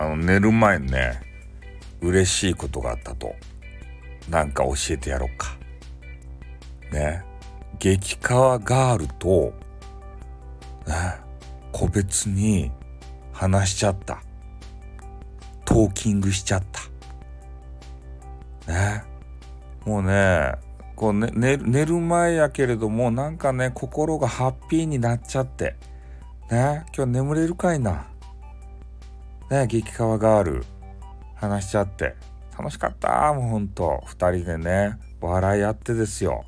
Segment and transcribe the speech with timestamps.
[0.00, 1.20] あの寝る前にね
[2.00, 3.34] 嬉しいことがあったと。
[4.30, 5.58] なんか教えてやろうか。
[6.90, 7.22] ね。
[7.78, 9.52] 激川ガールと
[10.86, 11.20] ね
[11.70, 12.72] 個別に
[13.34, 14.22] 話しちゃった。
[15.66, 16.62] トーキングしちゃっ
[18.66, 18.72] た。
[18.72, 19.04] ね。
[19.84, 20.54] もうね
[20.96, 25.76] こうね寝寝る前やけれどもなんかね心がハッピーになっちゃって。
[26.50, 26.86] ね。
[26.96, 28.06] 今日眠れるかいな。
[29.50, 30.64] ね激川ガール
[31.34, 32.14] 話しちゃって
[32.56, 34.02] 楽しかったもうほんと。
[34.06, 36.44] 2人でね笑い合ってですよ。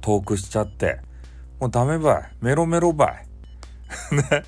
[0.00, 1.00] トークしちゃって
[1.60, 3.26] もうダメばいメロメロばい。
[4.16, 4.42] ね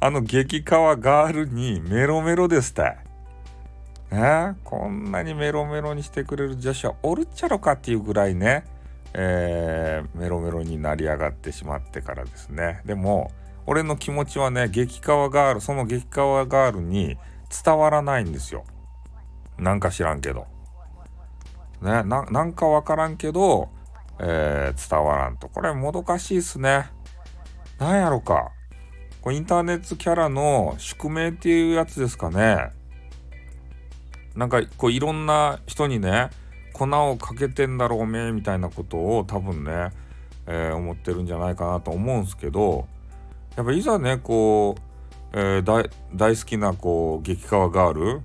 [0.00, 2.88] あの激川ガールにメロメロですた。
[2.88, 2.96] い
[4.10, 8.64] ねこんなにメロメロにしてくれる女子はおるっちゃろかっていうぐらいね、
[9.12, 12.80] えー、メロメロになり上がってしまってからですね。
[12.86, 13.30] でも
[13.66, 17.16] 俺の気持ちはね激川ガールその激川ガールに
[17.64, 18.64] 伝わらないんですよ。
[19.58, 20.46] なんか知らんけど。
[21.80, 23.68] ねなんかわからんけど、
[24.18, 25.48] えー、伝わらんと。
[25.48, 26.86] これもどかしいっすね。
[27.78, 28.50] なんやろか。
[29.20, 32.70] これインターネットキャラの宿命っていうやつですかね。
[34.34, 36.30] なんかこういろんな人にね
[36.72, 39.90] 粉をかけてんだろうめみたいなことを多分ね、
[40.46, 42.88] えー、思ってるんじゃないかなと思うんすけど
[43.56, 44.80] やっぱいざねこう、
[45.32, 48.20] えー、大好きなこう激川ガール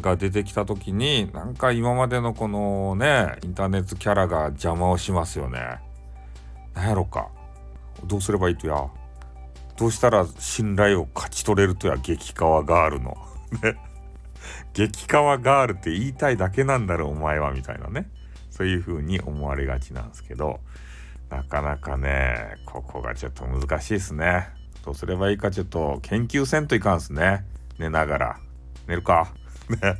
[0.00, 5.80] が出てきた時になんか今までのこのねインターネットキャラが邪魔をしますよね。
[6.74, 7.28] なんやろか。
[8.04, 8.88] どうすればいいとや。
[9.76, 13.16] どうしたら信頼を勝ち取れるとや激川ガールの。
[13.62, 13.76] ね。
[14.72, 18.08] 激川ガールって言いたいだけなんだろお前はみたいなね。
[18.50, 20.60] そういう風に思われがちなんですけど。
[21.30, 24.48] なかなかねここがちょっと難しいですね。
[24.84, 27.44] どうすればいいかちょっと研究せんといかんすね。
[27.78, 28.40] 寝ながら。
[28.86, 29.32] 寝るか。
[29.68, 29.96] ね。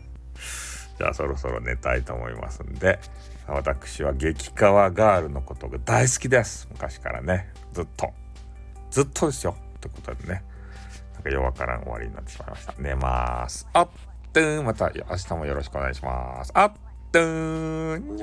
[0.99, 2.99] じゃあそろそろ寝たいと思いますんで。
[3.47, 6.69] 私は激川ガールのことが大好きです。
[6.71, 7.51] 昔からね。
[7.73, 8.13] ずっと。
[8.91, 9.57] ずっとですよ。
[9.77, 10.45] ってことでね。
[11.15, 12.75] なんかようわからん終わりになってしまいました。
[12.79, 13.67] 寝ます。
[13.73, 13.89] あっ
[14.33, 16.53] とーまた明日もよろしくお願いします。
[16.55, 16.73] あっ
[17.11, 18.23] とーに